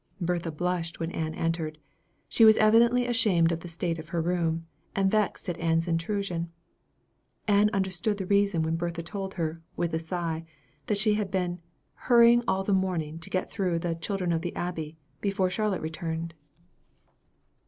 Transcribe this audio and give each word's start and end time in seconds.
Bertha 0.19 0.49
blushed 0.51 0.99
when 0.99 1.11
Ann 1.11 1.35
entered. 1.35 1.77
She 2.27 2.43
was 2.43 2.57
evidently 2.57 3.05
ashamed 3.05 3.51
of 3.51 3.59
the 3.59 3.67
state 3.67 3.99
of 3.99 4.09
her 4.09 4.19
room, 4.19 4.65
and 4.95 5.11
vexed 5.11 5.47
at 5.47 5.59
Ann's 5.59 5.87
intrusion. 5.87 6.49
Ann 7.47 7.69
understood 7.71 8.17
the 8.17 8.25
reason 8.25 8.63
when 8.63 8.77
Bertha 8.77 9.03
told 9.03 9.35
her, 9.35 9.61
with 9.75 9.93
a 9.93 9.99
sigh, 9.99 10.43
that 10.87 10.97
she 10.97 11.13
had 11.13 11.29
been 11.29 11.61
"hurrying 12.09 12.43
all 12.47 12.63
the 12.63 12.73
morning 12.73 13.19
to 13.19 13.29
get 13.29 13.47
through 13.47 13.77
the 13.77 13.93
'Children 13.93 14.31
of 14.31 14.41
the 14.41 14.55
Abbey,' 14.55 14.97
before 15.21 15.51
Charlotte 15.51 15.83
returned." 15.83 16.33